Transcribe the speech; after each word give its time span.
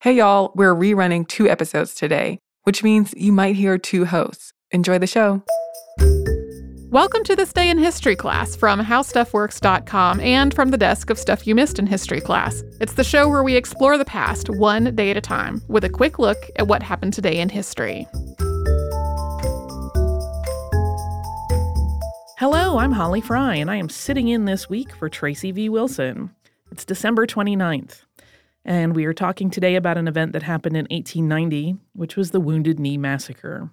Hey, 0.00 0.12
y'all, 0.12 0.52
we're 0.54 0.76
rerunning 0.76 1.26
two 1.26 1.48
episodes 1.48 1.92
today, 1.92 2.38
which 2.62 2.84
means 2.84 3.12
you 3.16 3.32
might 3.32 3.56
hear 3.56 3.76
two 3.78 4.04
hosts. 4.04 4.52
Enjoy 4.70 4.96
the 4.96 5.08
show. 5.08 5.42
Welcome 6.92 7.24
to 7.24 7.34
this 7.34 7.52
day 7.52 7.68
in 7.68 7.78
history 7.78 8.14
class 8.14 8.54
from 8.54 8.80
howstuffworks.com 8.80 10.20
and 10.20 10.54
from 10.54 10.70
the 10.70 10.78
desk 10.78 11.10
of 11.10 11.18
Stuff 11.18 11.48
You 11.48 11.56
Missed 11.56 11.80
in 11.80 11.88
History 11.88 12.20
class. 12.20 12.62
It's 12.80 12.92
the 12.92 13.02
show 13.02 13.28
where 13.28 13.42
we 13.42 13.56
explore 13.56 13.98
the 13.98 14.04
past 14.04 14.48
one 14.48 14.94
day 14.94 15.10
at 15.10 15.16
a 15.16 15.20
time 15.20 15.60
with 15.66 15.82
a 15.82 15.90
quick 15.90 16.20
look 16.20 16.38
at 16.54 16.68
what 16.68 16.84
happened 16.84 17.12
today 17.12 17.40
in 17.40 17.48
history. 17.48 18.06
Hello, 22.38 22.78
I'm 22.78 22.92
Holly 22.92 23.20
Fry, 23.20 23.56
and 23.56 23.68
I 23.68 23.74
am 23.74 23.88
sitting 23.88 24.28
in 24.28 24.44
this 24.44 24.70
week 24.70 24.94
for 24.94 25.08
Tracy 25.08 25.50
V. 25.50 25.68
Wilson. 25.68 26.30
It's 26.70 26.84
December 26.84 27.26
29th, 27.26 28.04
and 28.68 28.94
we 28.94 29.06
are 29.06 29.14
talking 29.14 29.48
today 29.48 29.76
about 29.76 29.96
an 29.96 30.06
event 30.06 30.34
that 30.34 30.42
happened 30.42 30.76
in 30.76 30.86
1890, 30.90 31.78
which 31.94 32.16
was 32.16 32.32
the 32.32 32.40
Wounded 32.40 32.78
Knee 32.78 32.98
Massacre. 32.98 33.70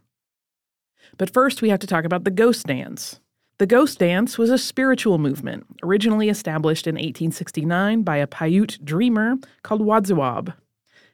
But 1.18 1.34
first, 1.34 1.62
we 1.62 1.68
have 1.68 1.82
to 1.82 1.88
talk 1.88 2.06
about 2.06 2.24
the 2.24 2.32
ghost 2.32 2.66
dance. 2.66 3.20
The 3.58 3.66
ghost 3.66 4.00
dance 4.00 4.38
was 4.38 4.50
a 4.50 4.58
spiritual 4.58 5.18
movement, 5.18 5.66
originally 5.84 6.30
established 6.30 6.88
in 6.88 6.96
1869 6.96 8.04
by 8.04 8.16
a 8.16 8.26
Paiute 8.26 8.80
dreamer 8.86 9.36
called 9.64 9.82
Wodziwob. 9.82 10.54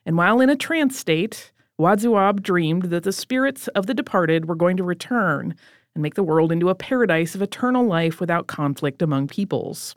And 0.05 0.15
while 0.15 0.41
in 0.41 0.51
a 0.51 0.55
trance 0.55 0.95
state, 0.95 1.51
Wodziwob 1.79 2.43
dreamed 2.43 2.83
that 2.83 3.01
the 3.01 3.11
spirits 3.11 3.67
of 3.69 3.87
the 3.87 3.95
departed 3.95 4.47
were 4.47 4.53
going 4.53 4.77
to 4.77 4.83
return 4.83 5.55
and 5.95 6.03
make 6.03 6.13
the 6.13 6.23
world 6.23 6.51
into 6.51 6.69
a 6.69 6.75
paradise 6.75 7.33
of 7.33 7.41
eternal 7.41 7.87
life 7.87 8.19
without 8.19 8.45
conflict 8.45 9.01
among 9.01 9.27
peoples. 9.27 9.95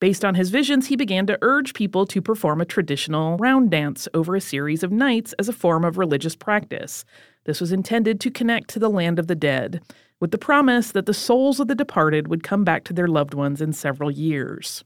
Based 0.00 0.24
on 0.24 0.36
his 0.36 0.50
visions, 0.50 0.86
he 0.86 0.96
began 0.96 1.26
to 1.26 1.38
urge 1.42 1.74
people 1.74 2.06
to 2.06 2.22
perform 2.22 2.60
a 2.60 2.64
traditional 2.64 3.36
round 3.38 3.70
dance 3.70 4.06
over 4.14 4.36
a 4.36 4.40
series 4.40 4.82
of 4.82 4.92
nights 4.92 5.34
as 5.38 5.48
a 5.48 5.52
form 5.52 5.84
of 5.84 5.98
religious 5.98 6.36
practice, 6.36 7.04
this 7.48 7.62
was 7.62 7.72
intended 7.72 8.20
to 8.20 8.30
connect 8.30 8.68
to 8.68 8.78
the 8.78 8.90
land 8.90 9.18
of 9.18 9.26
the 9.26 9.34
dead, 9.34 9.80
with 10.20 10.32
the 10.32 10.36
promise 10.36 10.92
that 10.92 11.06
the 11.06 11.14
souls 11.14 11.58
of 11.58 11.66
the 11.66 11.74
departed 11.74 12.28
would 12.28 12.42
come 12.42 12.62
back 12.62 12.84
to 12.84 12.92
their 12.92 13.08
loved 13.08 13.32
ones 13.32 13.62
in 13.62 13.72
several 13.72 14.10
years. 14.10 14.84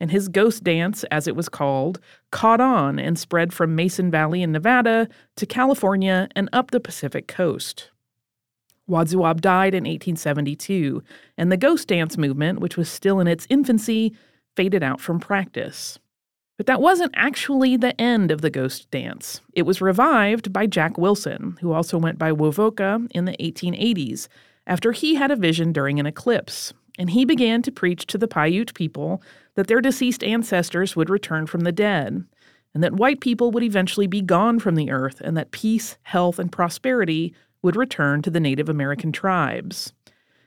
And 0.00 0.10
his 0.10 0.28
ghost 0.28 0.64
dance, 0.64 1.04
as 1.10 1.28
it 1.28 1.36
was 1.36 1.50
called, 1.50 2.00
caught 2.32 2.58
on 2.58 2.98
and 2.98 3.18
spread 3.18 3.52
from 3.52 3.76
Mason 3.76 4.10
Valley 4.10 4.42
in 4.42 4.50
Nevada 4.50 5.10
to 5.36 5.44
California 5.44 6.26
and 6.34 6.48
up 6.54 6.70
the 6.70 6.80
Pacific 6.80 7.28
coast. 7.28 7.90
Wodziwob 8.88 9.42
died 9.42 9.74
in 9.74 9.84
1872, 9.84 11.02
and 11.36 11.52
the 11.52 11.58
ghost 11.58 11.86
dance 11.86 12.16
movement, 12.16 12.60
which 12.60 12.78
was 12.78 12.88
still 12.88 13.20
in 13.20 13.26
its 13.26 13.46
infancy, 13.50 14.16
faded 14.56 14.82
out 14.82 15.00
from 15.00 15.20
practice. 15.20 15.98
But 16.56 16.66
that 16.66 16.82
wasn't 16.82 17.14
actually 17.16 17.78
the 17.78 17.98
end 17.98 18.30
of 18.30 18.42
the 18.42 18.50
ghost 18.50 18.90
dance. 18.90 19.40
It 19.54 19.62
was 19.62 19.80
revived 19.80 20.52
by 20.52 20.66
Jack 20.66 20.98
Wilson, 20.98 21.56
who 21.60 21.72
also 21.72 21.96
went 21.96 22.18
by 22.18 22.32
Wovoka 22.32 23.10
in 23.12 23.24
the 23.24 23.36
1880s, 23.40 24.28
after 24.66 24.92
he 24.92 25.14
had 25.14 25.30
a 25.30 25.36
vision 25.36 25.72
during 25.72 25.98
an 25.98 26.04
eclipse. 26.04 26.74
And 26.98 27.10
he 27.10 27.24
began 27.24 27.62
to 27.62 27.72
preach 27.72 28.04
to 28.08 28.18
the 28.18 28.28
Paiute 28.28 28.74
people 28.74 29.22
that 29.54 29.68
their 29.68 29.80
deceased 29.80 30.22
ancestors 30.22 30.94
would 30.94 31.08
return 31.08 31.46
from 31.46 31.60
the 31.60 31.72
dead, 31.72 32.24
and 32.74 32.84
that 32.84 32.92
white 32.92 33.20
people 33.20 33.50
would 33.52 33.62
eventually 33.62 34.06
be 34.06 34.20
gone 34.20 34.58
from 34.58 34.74
the 34.74 34.90
earth, 34.90 35.22
and 35.22 35.36
that 35.36 35.52
peace, 35.52 35.96
health, 36.02 36.38
and 36.38 36.52
prosperity 36.52 37.34
would 37.62 37.76
return 37.76 38.20
to 38.22 38.30
the 38.30 38.40
Native 38.40 38.68
American 38.68 39.12
tribes. 39.12 39.94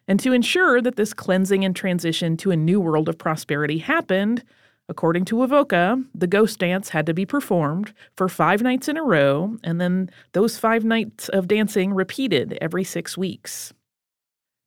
And 0.07 0.19
to 0.19 0.33
ensure 0.33 0.81
that 0.81 0.95
this 0.95 1.13
cleansing 1.13 1.63
and 1.63 1.75
transition 1.75 2.37
to 2.37 2.51
a 2.51 2.57
new 2.57 2.79
world 2.79 3.07
of 3.07 3.17
prosperity 3.17 3.77
happened, 3.77 4.43
According 4.89 5.25
to 5.25 5.35
Wovoka, 5.35 6.03
the 6.13 6.27
ghost 6.27 6.59
dance 6.59 6.89
had 6.89 7.05
to 7.05 7.13
be 7.13 7.25
performed 7.25 7.93
for 8.17 8.27
five 8.27 8.61
nights 8.61 8.89
in 8.89 8.97
a 8.97 9.03
row, 9.03 9.57
and 9.63 9.79
then 9.79 10.09
those 10.33 10.57
five 10.57 10.83
nights 10.83 11.29
of 11.29 11.47
dancing 11.47 11.93
repeated 11.93 12.57
every 12.59 12.83
six 12.83 13.17
weeks. 13.17 13.73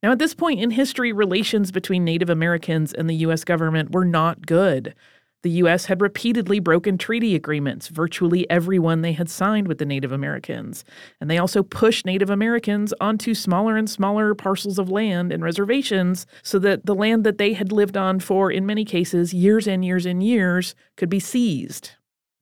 Now, 0.02 0.12
at 0.12 0.18
this 0.18 0.34
point 0.34 0.60
in 0.60 0.70
history, 0.70 1.12
relations 1.12 1.70
between 1.70 2.04
Native 2.04 2.30
Americans 2.30 2.94
and 2.94 3.10
the 3.10 3.16
U.S. 3.16 3.44
government 3.44 3.92
were 3.92 4.04
not 4.04 4.46
good. 4.46 4.94
The 5.42 5.50
U.S. 5.50 5.84
had 5.86 6.00
repeatedly 6.00 6.58
broken 6.58 6.98
treaty 6.98 7.34
agreements, 7.34 7.88
virtually 7.88 8.48
every 8.50 8.78
one 8.78 9.02
they 9.02 9.12
had 9.12 9.30
signed 9.30 9.68
with 9.68 9.78
the 9.78 9.86
Native 9.86 10.10
Americans. 10.10 10.84
And 11.20 11.30
they 11.30 11.38
also 11.38 11.62
pushed 11.62 12.06
Native 12.06 12.30
Americans 12.30 12.92
onto 13.00 13.34
smaller 13.34 13.76
and 13.76 13.88
smaller 13.88 14.34
parcels 14.34 14.78
of 14.78 14.90
land 14.90 15.32
and 15.32 15.44
reservations 15.44 16.26
so 16.42 16.58
that 16.60 16.86
the 16.86 16.94
land 16.94 17.24
that 17.24 17.38
they 17.38 17.52
had 17.52 17.70
lived 17.70 17.96
on 17.96 18.18
for, 18.18 18.50
in 18.50 18.66
many 18.66 18.84
cases, 18.84 19.32
years 19.32 19.68
and 19.68 19.84
years 19.84 20.06
and 20.06 20.22
years, 20.22 20.74
could 20.96 21.08
be 21.08 21.20
seized. 21.20 21.92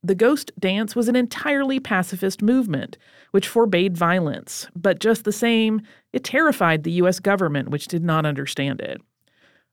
The 0.02 0.14
ghost 0.14 0.52
dance 0.58 0.94
was 0.94 1.08
an 1.08 1.16
entirely 1.16 1.80
pacifist 1.80 2.42
movement, 2.42 2.98
which 3.30 3.48
forbade 3.48 3.96
violence, 3.96 4.68
but 4.76 5.00
just 5.00 5.24
the 5.24 5.32
same, 5.32 5.80
it 6.12 6.24
terrified 6.24 6.82
the 6.82 6.92
U.S. 6.92 7.20
government, 7.20 7.70
which 7.70 7.88
did 7.88 8.04
not 8.04 8.26
understand 8.26 8.82
it. 8.82 9.00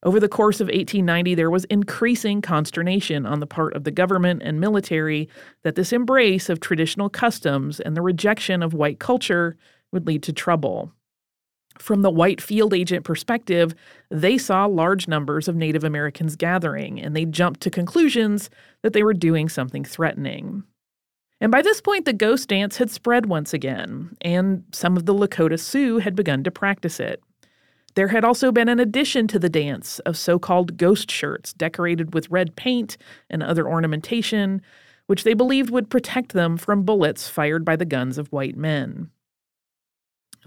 Over 0.04 0.20
the 0.20 0.28
course 0.28 0.60
of 0.60 0.68
1890, 0.68 1.36
there 1.36 1.52
was 1.52 1.66
increasing 1.66 2.42
consternation 2.42 3.26
on 3.26 3.40
the 3.40 3.46
part 3.46 3.76
of 3.76 3.84
the 3.84 3.92
government 3.92 4.42
and 4.44 4.60
military 4.60 5.30
that 5.64 5.76
this 5.76 5.94
embrace 5.94 6.50
of 6.50 6.60
traditional 6.60 7.08
customs 7.08 7.80
and 7.80 7.96
the 7.96 8.02
rejection 8.02 8.64
of 8.64 8.74
white 8.74 9.00
culture 9.00 9.56
would 9.92 10.08
lead 10.08 10.24
to 10.24 10.34
trouble. 10.34 10.92
From 11.78 12.02
the 12.02 12.10
white 12.10 12.42
field 12.42 12.74
agent 12.74 13.06
perspective, 13.06 13.76
they 14.10 14.38
saw 14.38 14.66
large 14.66 15.08
numbers 15.08 15.48
of 15.48 15.56
Native 15.56 15.84
Americans 15.84 16.36
gathering, 16.36 17.00
and 17.00 17.16
they 17.16 17.26
jumped 17.26 17.62
to 17.62 17.70
conclusions 17.70 18.50
that 18.82 18.94
they 18.94 19.04
were 19.04 19.14
doing 19.14 19.50
something 19.50 19.86
threatening. 19.86 20.64
And 21.40 21.52
by 21.52 21.62
this 21.62 21.80
point, 21.80 22.06
the 22.06 22.14
ghost 22.14 22.50
dance 22.50 22.78
had 22.78 22.92
spread 22.92 23.28
once 23.28 23.54
again, 23.54 24.16
and 24.22 24.64
some 24.72 24.98
of 24.98 25.06
the 25.06 25.14
Lakota 25.14 25.60
Sioux 25.60 26.00
had 26.00 26.16
begun 26.16 26.44
to 26.44 26.52
practice 26.52 27.00
it. 27.00 27.24
There 27.96 28.10
had 28.10 28.24
also 28.24 28.52
been 28.52 28.70
an 28.70 28.80
addition 28.80 29.28
to 29.28 29.40
the 29.40 29.50
dance 29.50 30.00
of 30.00 30.18
so 30.18 30.40
called 30.40 30.78
ghost 30.78 31.12
shirts 31.12 31.54
decorated 31.54 32.14
with 32.14 32.30
red 32.30 32.56
paint 32.56 32.98
and 33.30 33.44
other 33.44 33.68
ornamentation, 33.68 34.62
which 35.08 35.24
they 35.24 35.34
believed 35.34 35.70
would 35.70 35.90
protect 35.90 36.32
them 36.34 36.58
from 36.58 36.84
bullets 36.84 37.28
fired 37.28 37.66
by 37.66 37.76
the 37.76 37.86
guns 37.86 38.18
of 38.18 38.32
white 38.32 38.56
men. 38.56 39.10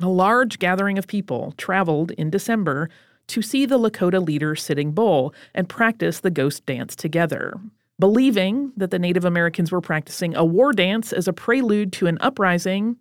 a 0.01 0.09
large 0.09 0.59
gathering 0.59 0.99
of 0.99 1.07
people 1.07 1.55
traveled 1.57 2.11
in 2.13 2.29
December 2.29 2.89
to 3.29 3.41
see 3.43 3.65
the 3.65 3.79
Lakota 3.79 4.25
leader 4.25 4.57
Sitting 4.57 4.93
Bull 4.93 5.33
and 5.55 5.69
practice 5.69 6.21
the 6.21 6.31
ghost 6.31 6.67
dance 6.67 6.97
together. 6.97 7.55
Believing 7.99 8.73
that 8.77 8.91
the 8.91 8.99
Native 8.99 9.25
Americans 9.25 9.71
were 9.71 9.81
practicing 9.81 10.35
a 10.35 10.45
war 10.45 10.73
dance 10.73 11.13
as 11.13 11.29
a 11.29 11.33
prelude 11.33 11.93
to 11.93 12.07
an 12.07 12.19
uprising, 12.21 12.97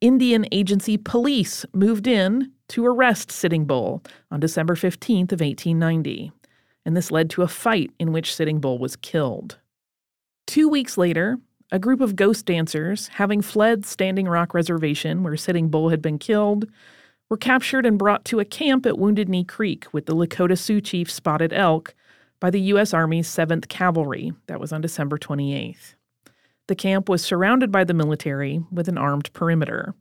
Indian 0.00 0.46
Agency 0.50 0.96
police 0.96 1.66
moved 1.74 2.06
in 2.06 2.50
to 2.70 2.86
arrest 2.86 3.30
Sitting 3.30 3.64
Bull 3.64 4.02
on 4.30 4.40
December 4.40 4.74
15th 4.74 5.32
of 5.32 5.40
1890, 5.40 6.32
and 6.84 6.96
this 6.96 7.10
led 7.10 7.28
to 7.30 7.42
a 7.42 7.48
fight 7.48 7.90
in 7.98 8.12
which 8.12 8.34
Sitting 8.34 8.60
Bull 8.60 8.78
was 8.78 8.96
killed. 8.96 9.58
Two 10.46 10.68
weeks 10.68 10.96
later, 10.96 11.38
a 11.72 11.78
group 11.78 12.00
of 12.00 12.16
ghost 12.16 12.46
dancers, 12.46 13.08
having 13.08 13.42
fled 13.42 13.86
Standing 13.86 14.28
Rock 14.28 14.54
Reservation 14.54 15.22
where 15.22 15.36
Sitting 15.36 15.68
Bull 15.68 15.90
had 15.90 16.02
been 16.02 16.18
killed, 16.18 16.66
were 17.28 17.36
captured 17.36 17.86
and 17.86 17.98
brought 17.98 18.24
to 18.26 18.40
a 18.40 18.44
camp 18.44 18.86
at 18.86 18.98
Wounded 18.98 19.28
Knee 19.28 19.44
Creek 19.44 19.86
with 19.92 20.06
the 20.06 20.14
Lakota 20.14 20.58
Sioux 20.58 20.80
chief 20.80 21.10
Spotted 21.10 21.52
Elk 21.52 21.94
by 22.40 22.50
the 22.50 22.60
U.S. 22.62 22.92
Army's 22.92 23.28
7th 23.28 23.68
Cavalry. 23.68 24.32
That 24.46 24.58
was 24.58 24.72
on 24.72 24.80
December 24.80 25.18
28th. 25.18 25.94
The 26.66 26.74
camp 26.74 27.08
was 27.08 27.22
surrounded 27.22 27.70
by 27.70 27.84
the 27.84 27.94
military 27.94 28.62
with 28.72 28.88
an 28.88 28.98
armed 28.98 29.32
perimeter. 29.32 29.94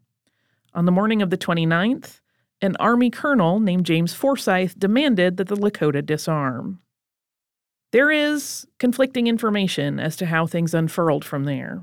On 0.73 0.85
the 0.85 0.91
morning 0.91 1.21
of 1.21 1.29
the 1.29 1.37
29th, 1.37 2.19
an 2.61 2.75
Army 2.79 3.09
colonel 3.09 3.59
named 3.59 3.85
James 3.85 4.13
Forsyth 4.13 4.77
demanded 4.77 5.37
that 5.37 5.47
the 5.47 5.55
Lakota 5.55 6.05
disarm. 6.05 6.79
There 7.91 8.11
is 8.11 8.67
conflicting 8.77 9.27
information 9.27 9.99
as 9.99 10.15
to 10.17 10.27
how 10.27 10.45
things 10.45 10.73
unfurled 10.73 11.25
from 11.25 11.45
there. 11.45 11.81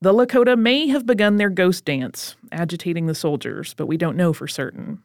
The 0.00 0.12
Lakota 0.12 0.58
may 0.58 0.88
have 0.88 1.06
begun 1.06 1.36
their 1.36 1.50
ghost 1.50 1.84
dance, 1.84 2.36
agitating 2.52 3.06
the 3.06 3.14
soldiers, 3.14 3.74
but 3.74 3.86
we 3.86 3.96
don't 3.96 4.16
know 4.16 4.32
for 4.32 4.46
certain. 4.46 5.02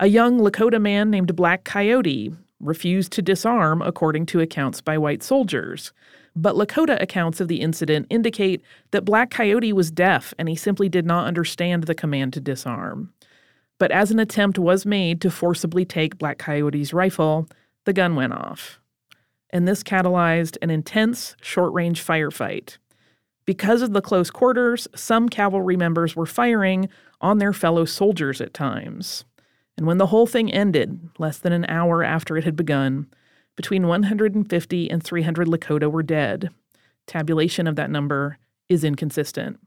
A 0.00 0.06
young 0.06 0.38
Lakota 0.38 0.80
man 0.80 1.10
named 1.10 1.34
Black 1.36 1.64
Coyote 1.64 2.32
refused 2.60 3.12
to 3.12 3.22
disarm, 3.22 3.82
according 3.82 4.26
to 4.26 4.40
accounts 4.40 4.80
by 4.80 4.96
white 4.96 5.22
soldiers, 5.22 5.92
but 6.34 6.54
Lakota 6.54 7.00
accounts 7.02 7.40
of 7.40 7.48
the 7.48 7.60
incident 7.60 8.06
indicate 8.08 8.62
that 8.92 9.04
Black 9.04 9.30
Coyote 9.30 9.72
was 9.72 9.90
deaf 9.90 10.32
and 10.38 10.48
he 10.48 10.56
simply 10.56 10.88
did 10.88 11.04
not 11.04 11.26
understand 11.26 11.84
the 11.84 11.94
command 11.94 12.32
to 12.32 12.40
disarm. 12.40 13.12
But 13.82 13.90
as 13.90 14.12
an 14.12 14.20
attempt 14.20 14.60
was 14.60 14.86
made 14.86 15.20
to 15.22 15.28
forcibly 15.28 15.84
take 15.84 16.16
Black 16.16 16.38
Coyote's 16.38 16.92
rifle, 16.92 17.48
the 17.84 17.92
gun 17.92 18.14
went 18.14 18.32
off. 18.32 18.78
And 19.50 19.66
this 19.66 19.82
catalyzed 19.82 20.56
an 20.62 20.70
intense 20.70 21.34
short 21.42 21.72
range 21.72 22.00
firefight. 22.00 22.76
Because 23.44 23.82
of 23.82 23.92
the 23.92 24.00
close 24.00 24.30
quarters, 24.30 24.86
some 24.94 25.28
cavalry 25.28 25.76
members 25.76 26.14
were 26.14 26.26
firing 26.26 26.88
on 27.20 27.38
their 27.38 27.52
fellow 27.52 27.84
soldiers 27.84 28.40
at 28.40 28.54
times. 28.54 29.24
And 29.76 29.84
when 29.84 29.98
the 29.98 30.06
whole 30.06 30.28
thing 30.28 30.52
ended, 30.52 31.10
less 31.18 31.38
than 31.38 31.52
an 31.52 31.66
hour 31.68 32.04
after 32.04 32.36
it 32.36 32.44
had 32.44 32.54
begun, 32.54 33.08
between 33.56 33.88
150 33.88 34.90
and 34.92 35.02
300 35.02 35.48
Lakota 35.48 35.90
were 35.90 36.04
dead. 36.04 36.50
Tabulation 37.08 37.66
of 37.66 37.74
that 37.74 37.90
number 37.90 38.38
is 38.68 38.84
inconsistent. 38.84 39.58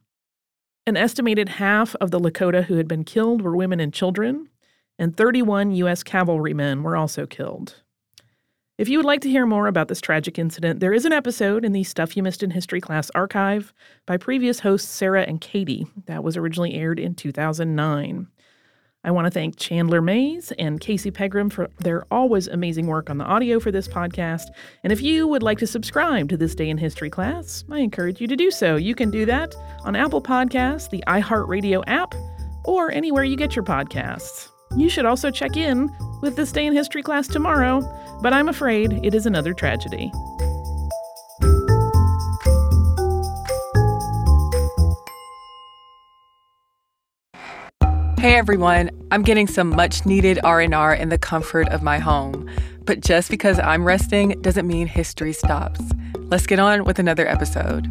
An 0.88 0.98
estimated 0.98 1.50
half 1.50 1.96
of 1.96 2.12
the 2.12 2.20
Lakota 2.20 2.66
who 2.66 2.76
had 2.76 2.88
been 2.88 3.04
killed 3.04 3.42
were 3.42 3.58
women 3.58 3.80
and 3.80 3.92
children, 3.92 4.50
and 5.00 5.18
31 5.18 5.72
U.S. 5.72 6.04
cavalrymen 6.04 6.84
were 6.84 6.96
also 6.96 7.26
killed. 7.26 7.82
If 8.78 8.88
you 8.88 9.00
would 9.00 9.06
like 9.06 9.22
to 9.22 9.30
hear 9.30 9.48
more 9.48 9.66
about 9.66 9.88
this 9.88 10.00
tragic 10.00 10.38
incident, 10.38 10.82
there 10.82 10.94
is 10.94 11.06
an 11.06 11.12
episode 11.12 11.66
in 11.66 11.72
the 11.72 11.84
Stuff 11.84 12.16
You 12.16 12.22
Missed 12.22 12.44
in 12.44 12.52
History 12.52 12.82
class 12.82 13.10
archive 13.16 13.74
by 14.06 14.18
previous 14.18 14.60
hosts 14.60 14.92
Sarah 14.92 15.24
and 15.24 15.42
Katie 15.42 15.88
that 16.06 16.24
was 16.24 16.38
originally 16.38 16.76
aired 16.76 17.00
in 17.00 17.16
2009. 17.16 18.28
I 19.06 19.12
want 19.12 19.26
to 19.26 19.32
thank 19.32 19.58
Chandler 19.58 20.02
Mays 20.02 20.52
and 20.58 20.82
Casey 20.82 21.12
Pegram 21.12 21.52
for 21.52 21.70
their 21.78 22.06
always 22.10 22.48
amazing 22.48 22.88
work 22.88 23.12
on 23.12 23.20
the 23.20 23.24
audio 23.24 23.60
for 23.60 23.70
this 23.70 23.88
podcast. 23.88 24.48
And 24.84 24.92
if 24.92 25.00
you 25.00 25.28
would 25.28 25.44
like 25.44 25.60
to 25.60 25.68
subscribe 25.68 26.28
to 26.30 26.38
This 26.38 26.56
Day 26.56 26.72
in 26.72 26.80
History 26.80 27.12
class, 27.12 27.64
I 27.70 27.82
encourage 27.82 28.20
you 28.20 28.26
to 28.26 28.36
do 28.36 28.50
so. 28.50 28.78
You 28.78 28.96
can 28.96 29.12
do 29.12 29.24
that 29.28 29.54
on 29.84 29.96
Apple 29.96 30.24
Podcasts, 30.24 30.90
the 30.90 31.04
iHeartRadio 31.06 31.84
app, 31.86 32.16
or 32.64 32.92
anywhere 32.92 33.24
you 33.24 33.38
get 33.38 33.56
your 33.56 33.64
podcasts. 33.64 34.50
You 34.76 34.90
should 34.90 35.06
also 35.06 35.30
check 35.30 35.56
in 35.56 35.88
with 36.24 36.36
This 36.36 36.52
Day 36.52 36.66
in 36.66 36.74
History 36.74 37.04
class 37.04 37.28
tomorrow, 37.28 37.82
but 38.24 38.34
I'm 38.34 38.50
afraid 38.50 38.92
it 39.06 39.14
is 39.14 39.28
another 39.28 39.54
tragedy. 39.54 40.12
Hey 48.26 48.38
everyone, 48.38 48.90
I'm 49.12 49.22
getting 49.22 49.46
some 49.46 49.70
much 49.70 50.04
needed 50.04 50.40
R&R 50.44 50.96
in 50.96 51.10
the 51.10 51.18
comfort 51.20 51.70
of 51.70 51.84
my 51.84 52.00
home. 52.00 52.50
But 52.84 53.02
just 53.02 53.30
because 53.30 53.60
I'm 53.60 53.86
resting 53.86 54.42
doesn't 54.42 54.66
mean 54.66 54.88
history 54.88 55.32
stops. 55.32 55.80
Let's 56.18 56.48
get 56.48 56.58
on 56.58 56.86
with 56.86 56.98
another 56.98 57.28
episode. 57.28 57.84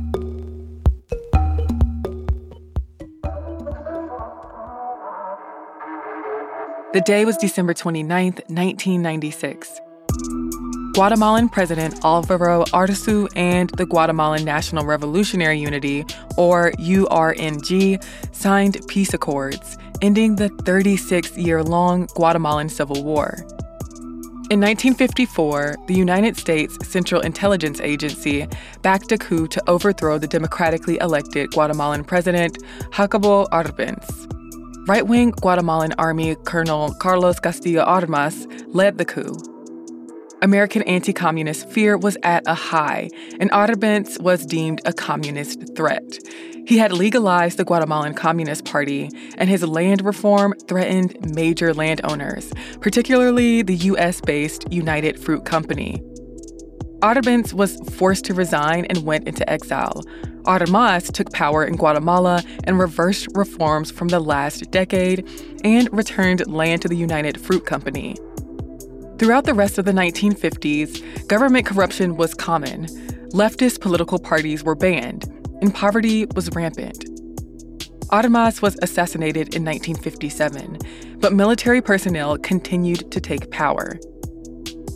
The 6.93 7.03
day 7.07 7.25
was 7.25 7.37
December 7.37 7.73
29th, 7.73 8.43
1996. 8.51 9.81
Guatemalan 10.95 11.49
President 11.49 12.05
Alvaro 12.05 12.65
Arzu 12.73 13.29
and 13.37 13.71
the 13.71 13.87
Guatemalan 13.87 14.45
National 14.45 14.85
Revolutionary 14.85 15.61
Unity, 15.61 16.05
or 16.37 16.73
URNG, 16.73 18.03
signed 18.33 18.81
peace 18.89 19.15
accords 19.15 19.79
ending 20.05 20.37
the 20.37 20.51
36 20.67 21.39
year 21.39 21.63
long 21.63 22.07
Guatemalan 22.15 22.69
Civil 22.69 23.03
War. 23.03 23.39
In 24.51 24.61
1954, 24.61 25.77
the 25.87 25.95
United 25.95 26.37
States 26.37 26.77
Central 26.87 27.23
Intelligence 27.23 27.81
Agency 27.81 28.47
backed 28.83 29.11
a 29.13 29.17
coup 29.17 29.49
to 29.49 29.63
overthrow 29.67 30.19
the 30.19 30.27
democratically 30.27 30.99
elected 30.99 31.51
Guatemalan 31.53 32.05
president, 32.05 32.59
Jacobo 32.93 33.47
Arbenz. 33.47 34.07
Right 34.87 35.07
wing 35.07 35.31
Guatemalan 35.31 35.95
Army 35.97 36.37
Colonel 36.45 36.93
Carlos 37.01 37.41
Castillo 37.41 37.83
Armas 37.83 38.47
led 38.69 38.99
the 38.99 39.07
coup. 39.07 39.35
American 40.45 40.83
anti 40.83 41.15
communist 41.15 41.71
fear 41.71 41.97
was 41.97 42.19
at 42.23 42.43
a 42.47 42.53
high, 42.53 43.09
and 43.41 43.51
Arbenz 43.51 44.21
was 44.21 44.45
deemed 44.45 44.83
a 44.85 44.93
communist 44.93 45.75
threat. 45.75 46.19
He 46.67 46.77
had 46.77 46.93
legalized 46.93 47.57
the 47.57 47.65
Guatemalan 47.65 48.13
Communist 48.13 48.67
Party, 48.67 49.09
and 49.39 49.49
his 49.49 49.63
land 49.65 50.05
reform 50.05 50.53
threatened 50.69 51.35
major 51.35 51.73
landowners, 51.73 52.53
particularly 52.83 53.63
the 53.63 53.77
US 53.77 54.21
based 54.21 54.71
United 54.71 55.19
Fruit 55.19 55.47
Company. 55.47 56.03
Arbenz 57.01 57.55
was 57.55 57.81
forced 57.97 58.27
to 58.27 58.35
resign 58.35 58.85
and 58.91 59.07
went 59.07 59.27
into 59.27 59.49
exile. 59.49 60.03
Armas 60.45 61.11
took 61.11 61.33
power 61.33 61.65
in 61.65 61.77
Guatemala 61.77 62.43
and 62.65 62.79
reversed 62.79 63.29
reforms 63.35 63.91
from 63.91 64.09
the 64.09 64.21
last 64.21 64.71
decade 64.71 65.27
and 65.65 65.89
returned 65.91 66.47
land 66.47 66.83
to 66.83 66.89
the 66.89 66.99
United 66.99 67.41
Fruit 67.41 67.65
Company. 67.65 68.15
Throughout 69.19 69.45
the 69.45 69.55
rest 69.55 69.79
of 69.79 69.85
the 69.85 69.93
1950s, 69.93 71.29
government 71.29 71.67
corruption 71.67 72.17
was 72.17 72.35
common. 72.35 72.87
Leftist 73.31 73.81
political 73.81 74.19
parties 74.19 74.65
were 74.65 74.75
banned, 74.75 75.25
and 75.63 75.73
poverty 75.73 76.27
was 76.35 76.51
rampant. 76.51 77.05
Armas 78.11 78.61
was 78.61 78.77
assassinated 78.83 79.55
in 79.55 79.65
1957, 79.65 80.79
but 81.19 81.33
military 81.33 81.81
personnel 81.81 82.37
continued 82.39 83.11
to 83.13 83.21
take 83.21 83.53
power. 83.53 83.99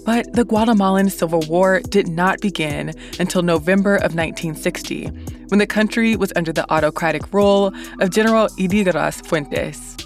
But 0.05 0.33
the 0.33 0.45
Guatemalan 0.45 1.11
Civil 1.11 1.43
War 1.49 1.81
did 1.81 2.09
not 2.09 2.41
begin 2.41 2.95
until 3.21 3.43
November 3.43 3.97
of 3.97 4.17
1960, 4.17 5.07
when 5.49 5.59
the 5.59 5.67
country 5.67 6.17
was 6.17 6.33
under 6.35 6.53
the 6.53 6.67
autocratic 6.73 7.33
rule 7.33 7.73
of 8.01 8.11
General 8.11 8.49
Ydígoras 8.59 9.25
Fuentes. 9.25 9.97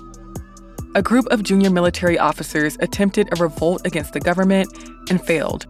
A 0.94 1.02
group 1.02 1.26
of 1.30 1.42
junior 1.42 1.70
military 1.70 2.18
officers 2.18 2.76
attempted 2.80 3.26
a 3.32 3.42
revolt 3.42 3.86
against 3.86 4.12
the 4.12 4.20
government 4.20 4.68
and 5.08 5.24
failed, 5.24 5.66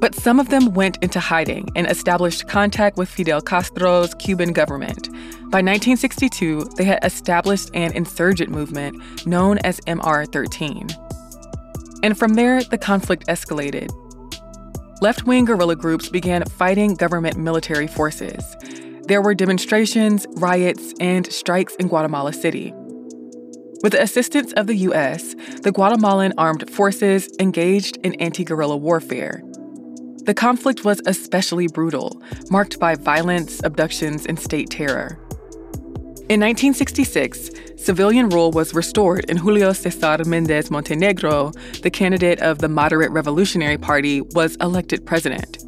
but 0.00 0.16
some 0.16 0.40
of 0.40 0.48
them 0.48 0.74
went 0.74 0.98
into 1.00 1.20
hiding 1.20 1.68
and 1.76 1.86
established 1.86 2.48
contact 2.48 2.96
with 2.96 3.08
Fidel 3.08 3.40
Castro's 3.40 4.14
Cuban 4.14 4.52
government. 4.52 5.08
By 5.52 5.62
1962, 5.62 6.72
they 6.76 6.82
had 6.82 7.04
established 7.04 7.70
an 7.72 7.92
insurgent 7.92 8.50
movement 8.50 9.26
known 9.26 9.58
as 9.58 9.78
MR 9.82 10.30
13. 10.32 10.88
And 12.02 12.18
from 12.18 12.34
there, 12.34 12.64
the 12.64 12.76
conflict 12.76 13.28
escalated. 13.28 13.90
Left 15.00 15.24
wing 15.24 15.44
guerrilla 15.44 15.76
groups 15.76 16.08
began 16.08 16.44
fighting 16.46 16.96
government 16.96 17.36
military 17.36 17.86
forces. 17.86 18.56
There 19.06 19.22
were 19.22 19.34
demonstrations, 19.34 20.26
riots, 20.32 20.94
and 20.98 21.32
strikes 21.32 21.76
in 21.76 21.86
Guatemala 21.86 22.32
City. 22.32 22.74
With 23.84 23.92
the 23.92 24.02
assistance 24.02 24.50
of 24.54 24.66
the 24.66 24.76
U.S., 24.88 25.34
the 25.60 25.70
Guatemalan 25.70 26.32
armed 26.38 26.70
forces 26.70 27.28
engaged 27.38 27.98
in 27.98 28.14
anti 28.14 28.42
guerrilla 28.42 28.78
warfare. 28.78 29.42
The 30.22 30.32
conflict 30.32 30.86
was 30.86 31.02
especially 31.04 31.68
brutal, 31.68 32.22
marked 32.48 32.80
by 32.80 32.94
violence, 32.94 33.60
abductions, 33.62 34.24
and 34.24 34.40
state 34.40 34.70
terror. 34.70 35.18
In 36.30 36.40
1966, 36.40 37.50
civilian 37.76 38.30
rule 38.30 38.52
was 38.52 38.72
restored 38.72 39.26
and 39.28 39.38
Julio 39.38 39.74
Cesar 39.74 40.24
Mendez 40.24 40.70
Montenegro, 40.70 41.52
the 41.82 41.90
candidate 41.90 42.40
of 42.40 42.60
the 42.60 42.70
Moderate 42.70 43.10
Revolutionary 43.10 43.76
Party, 43.76 44.22
was 44.22 44.56
elected 44.62 45.04
president. 45.04 45.63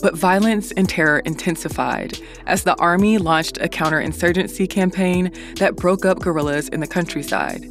But 0.00 0.16
violence 0.16 0.72
and 0.72 0.88
terror 0.88 1.20
intensified 1.20 2.18
as 2.46 2.62
the 2.62 2.76
army 2.76 3.18
launched 3.18 3.58
a 3.58 3.68
counterinsurgency 3.68 4.68
campaign 4.70 5.32
that 5.56 5.76
broke 5.76 6.04
up 6.04 6.20
guerrillas 6.20 6.68
in 6.68 6.80
the 6.80 6.86
countryside. 6.86 7.66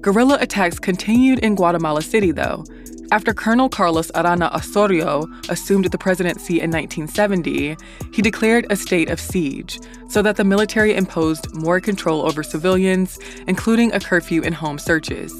Guerrilla 0.00 0.38
attacks 0.40 0.78
continued 0.78 1.40
in 1.40 1.54
Guatemala 1.54 2.02
City, 2.02 2.30
though, 2.30 2.64
after 3.10 3.32
Colonel 3.32 3.70
Carlos 3.70 4.10
Arana 4.14 4.50
Osorio 4.54 5.26
assumed 5.48 5.86
the 5.86 5.96
presidency 5.96 6.60
in 6.60 6.70
1970, 6.70 7.74
he 8.12 8.22
declared 8.22 8.66
a 8.68 8.76
state 8.76 9.08
of 9.08 9.18
siege 9.18 9.80
so 10.10 10.20
that 10.20 10.36
the 10.36 10.44
military 10.44 10.94
imposed 10.94 11.52
more 11.54 11.80
control 11.80 12.26
over 12.26 12.42
civilians, 12.42 13.18
including 13.46 13.92
a 13.94 14.00
curfew 14.00 14.42
and 14.42 14.54
home 14.54 14.78
searches. 14.78 15.32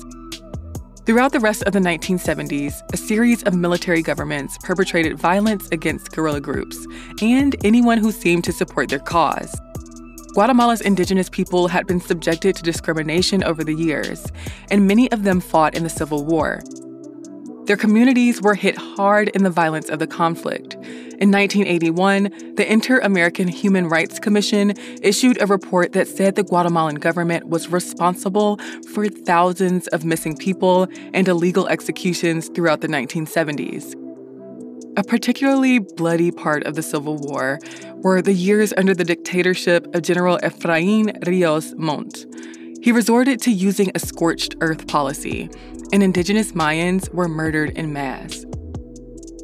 Throughout 1.08 1.32
the 1.32 1.40
rest 1.40 1.62
of 1.62 1.72
the 1.72 1.78
1970s, 1.78 2.82
a 2.92 2.98
series 2.98 3.42
of 3.44 3.54
military 3.54 4.02
governments 4.02 4.58
perpetrated 4.58 5.18
violence 5.18 5.66
against 5.72 6.12
guerrilla 6.12 6.42
groups 6.42 6.86
and 7.22 7.56
anyone 7.64 7.96
who 7.96 8.12
seemed 8.12 8.44
to 8.44 8.52
support 8.52 8.90
their 8.90 8.98
cause. 8.98 9.58
Guatemala's 10.34 10.82
indigenous 10.82 11.30
people 11.30 11.66
had 11.66 11.86
been 11.86 11.98
subjected 11.98 12.56
to 12.56 12.62
discrimination 12.62 13.42
over 13.42 13.64
the 13.64 13.72
years, 13.72 14.26
and 14.70 14.86
many 14.86 15.10
of 15.10 15.22
them 15.22 15.40
fought 15.40 15.74
in 15.74 15.82
the 15.82 15.88
Civil 15.88 16.26
War. 16.26 16.60
Their 17.68 17.76
communities 17.76 18.40
were 18.40 18.54
hit 18.54 18.78
hard 18.78 19.28
in 19.28 19.42
the 19.42 19.50
violence 19.50 19.90
of 19.90 19.98
the 19.98 20.06
conflict. 20.06 20.72
In 21.20 21.30
1981, 21.30 22.54
the 22.54 22.64
Inter 22.66 22.98
American 23.00 23.46
Human 23.46 23.90
Rights 23.90 24.18
Commission 24.18 24.72
issued 25.02 25.38
a 25.42 25.44
report 25.44 25.92
that 25.92 26.08
said 26.08 26.34
the 26.34 26.42
Guatemalan 26.42 26.94
government 26.94 27.48
was 27.48 27.68
responsible 27.68 28.56
for 28.94 29.06
thousands 29.06 29.86
of 29.88 30.02
missing 30.02 30.34
people 30.34 30.88
and 31.12 31.28
illegal 31.28 31.68
executions 31.68 32.48
throughout 32.54 32.80
the 32.80 32.88
1970s. 32.88 33.92
A 34.96 35.04
particularly 35.04 35.78
bloody 35.78 36.30
part 36.30 36.64
of 36.64 36.74
the 36.74 36.82
Civil 36.82 37.18
War 37.18 37.58
were 37.96 38.22
the 38.22 38.32
years 38.32 38.72
under 38.78 38.94
the 38.94 39.04
dictatorship 39.04 39.94
of 39.94 40.00
General 40.00 40.38
Efrain 40.38 41.22
Rios 41.26 41.74
Montt. 41.76 42.27
He 42.88 42.92
resorted 42.92 43.38
to 43.42 43.50
using 43.50 43.92
a 43.94 43.98
scorched 43.98 44.56
earth 44.62 44.88
policy, 44.88 45.50
and 45.92 46.02
indigenous 46.02 46.52
Mayans 46.52 47.12
were 47.12 47.28
murdered 47.28 47.68
in 47.76 47.92
mass. 47.92 48.46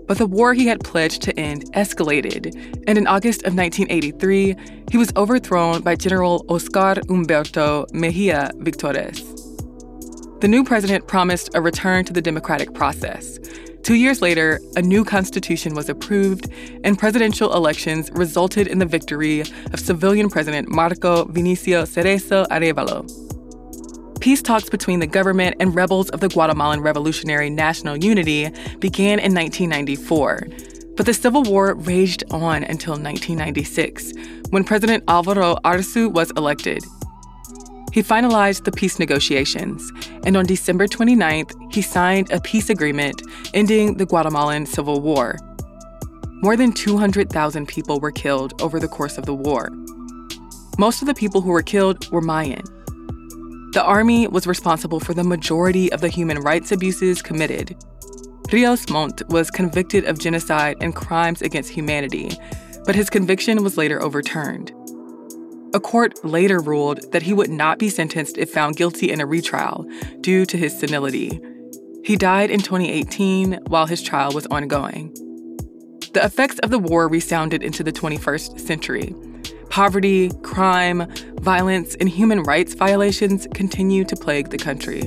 But 0.06 0.16
the 0.16 0.26
war 0.26 0.54
he 0.54 0.66
had 0.66 0.82
pledged 0.82 1.20
to 1.24 1.38
end 1.38 1.70
escalated, 1.74 2.54
and 2.86 2.96
in 2.96 3.06
August 3.06 3.42
of 3.42 3.54
1983, 3.54 4.56
he 4.90 4.96
was 4.96 5.12
overthrown 5.14 5.82
by 5.82 5.94
General 5.94 6.46
Oscar 6.48 6.94
Humberto 7.02 7.84
Mejia 7.92 8.50
Victores. 8.60 9.20
The 10.40 10.48
new 10.48 10.64
president 10.64 11.06
promised 11.06 11.50
a 11.54 11.60
return 11.60 12.06
to 12.06 12.14
the 12.14 12.22
democratic 12.22 12.72
process. 12.72 13.38
Two 13.82 13.96
years 13.96 14.22
later, 14.22 14.58
a 14.76 14.80
new 14.80 15.04
constitution 15.04 15.74
was 15.74 15.90
approved, 15.90 16.48
and 16.82 16.98
presidential 16.98 17.52
elections 17.52 18.10
resulted 18.12 18.68
in 18.68 18.78
the 18.78 18.86
victory 18.86 19.40
of 19.40 19.80
civilian 19.80 20.30
President 20.30 20.70
Marco 20.70 21.26
Vinicio 21.26 21.84
Cerezo 21.84 22.46
Arevalo. 22.48 23.33
Peace 24.24 24.40
talks 24.40 24.70
between 24.70 25.00
the 25.00 25.06
government 25.06 25.54
and 25.60 25.74
rebels 25.74 26.08
of 26.08 26.20
the 26.20 26.30
Guatemalan 26.30 26.80
Revolutionary 26.80 27.50
National 27.50 27.94
Unity 27.94 28.48
began 28.78 29.18
in 29.18 29.34
1994. 29.34 30.48
But 30.96 31.04
the 31.04 31.12
Civil 31.12 31.42
War 31.42 31.74
raged 31.74 32.24
on 32.30 32.64
until 32.64 32.94
1996, 32.94 34.14
when 34.48 34.64
President 34.64 35.04
Alvaro 35.08 35.56
Arzu 35.56 36.10
was 36.10 36.30
elected. 36.38 36.82
He 37.92 38.02
finalized 38.02 38.64
the 38.64 38.72
peace 38.72 38.98
negotiations, 38.98 39.92
and 40.24 40.38
on 40.38 40.46
December 40.46 40.86
29th, 40.86 41.52
he 41.70 41.82
signed 41.82 42.32
a 42.32 42.40
peace 42.40 42.70
agreement 42.70 43.20
ending 43.52 43.98
the 43.98 44.06
Guatemalan 44.06 44.64
Civil 44.64 45.02
War. 45.02 45.36
More 46.40 46.56
than 46.56 46.72
200,000 46.72 47.68
people 47.68 48.00
were 48.00 48.10
killed 48.10 48.58
over 48.62 48.80
the 48.80 48.88
course 48.88 49.18
of 49.18 49.26
the 49.26 49.34
war. 49.34 49.68
Most 50.78 51.02
of 51.02 51.08
the 51.08 51.14
people 51.14 51.42
who 51.42 51.50
were 51.50 51.62
killed 51.62 52.10
were 52.10 52.22
Mayan. 52.22 52.64
The 53.74 53.82
army 53.82 54.28
was 54.28 54.46
responsible 54.46 55.00
for 55.00 55.14
the 55.14 55.24
majority 55.24 55.90
of 55.92 56.00
the 56.00 56.08
human 56.08 56.38
rights 56.38 56.70
abuses 56.70 57.20
committed. 57.20 57.74
Rios 58.52 58.88
Montt 58.88 59.28
was 59.30 59.50
convicted 59.50 60.04
of 60.04 60.20
genocide 60.20 60.76
and 60.80 60.94
crimes 60.94 61.42
against 61.42 61.70
humanity, 61.70 62.38
but 62.84 62.94
his 62.94 63.10
conviction 63.10 63.64
was 63.64 63.76
later 63.76 64.00
overturned. 64.00 64.72
A 65.74 65.80
court 65.80 66.24
later 66.24 66.60
ruled 66.60 67.10
that 67.10 67.22
he 67.22 67.32
would 67.32 67.50
not 67.50 67.80
be 67.80 67.88
sentenced 67.88 68.38
if 68.38 68.52
found 68.52 68.76
guilty 68.76 69.10
in 69.10 69.20
a 69.20 69.26
retrial 69.26 69.84
due 70.20 70.46
to 70.46 70.56
his 70.56 70.78
senility. 70.78 71.40
He 72.04 72.14
died 72.14 72.52
in 72.52 72.60
2018 72.60 73.54
while 73.66 73.86
his 73.86 74.02
trial 74.02 74.30
was 74.30 74.46
ongoing. 74.52 75.12
The 76.12 76.24
effects 76.24 76.60
of 76.60 76.70
the 76.70 76.78
war 76.78 77.08
resounded 77.08 77.64
into 77.64 77.82
the 77.82 77.90
21st 77.90 78.60
century. 78.60 79.12
Poverty, 79.68 80.30
crime, 80.42 81.12
violence, 81.44 81.94
and 82.00 82.08
human 82.08 82.42
rights 82.42 82.74
violations 82.74 83.46
continue 83.54 84.02
to 84.04 84.16
plague 84.16 84.50
the 84.50 84.56
country. 84.56 85.02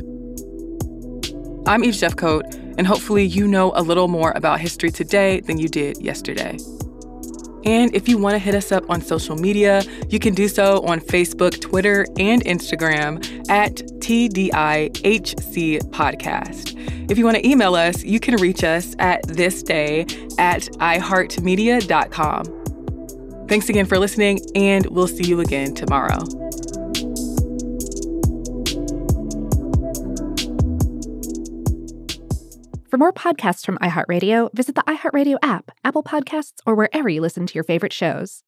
I'm 1.66 1.84
Eve 1.84 1.96
Jeffcoat, 1.96 2.44
and 2.78 2.88
hopefully 2.88 3.26
you 3.26 3.48
know 3.48 3.74
a 3.76 3.82
little 3.82 4.08
more 4.08 4.32
about 4.36 4.62
history 4.62 4.92
today 4.92 5.42
than 5.42 5.58
you 5.58 5.68
did 5.68 6.00
yesterday. 6.00 6.58
And 7.66 7.94
if 7.94 8.08
you 8.08 8.18
want 8.18 8.36
to 8.36 8.40
hit 8.40 8.56
us 8.56 8.72
up 8.72 8.90
on 8.90 9.02
social 9.02 9.36
media, 9.36 9.82
you 10.10 10.20
can 10.20 10.34
do 10.34 10.48
so 10.48 10.86
on 10.86 11.02
Facebook, 11.02 11.60
Twitter, 11.60 12.06
and 12.18 12.46
Instagram 12.46 13.18
at 13.50 13.76
TDIHC 14.00 15.80
Podcast. 15.90 17.12
If 17.12 17.18
you 17.18 17.26
want 17.26 17.38
to 17.38 17.46
email 17.46 17.76
us, 17.76 18.04
you 18.04 18.20
can 18.20 18.36
reach 18.36 18.64
us 18.64 18.96
at 19.00 19.24
thisday 19.24 20.10
at 20.40 20.62
iheartmedia.com. 20.62 22.57
Thanks 23.48 23.70
again 23.70 23.86
for 23.86 23.98
listening, 23.98 24.40
and 24.56 24.86
we'll 24.88 25.08
see 25.08 25.24
you 25.24 25.40
again 25.40 25.74
tomorrow. 25.74 26.20
For 32.90 32.98
more 32.98 33.14
podcasts 33.14 33.66
from 33.66 33.78
iHeartRadio, 33.78 34.54
visit 34.54 34.76
the 34.76 34.82
iHeartRadio 34.82 35.38
app, 35.42 35.72
Apple 35.84 36.04
Podcasts, 36.04 36.60
or 36.66 36.76
wherever 36.76 37.08
you 37.08 37.22
listen 37.22 37.46
to 37.48 37.54
your 37.54 37.64
favorite 37.64 37.94
shows. 37.94 38.36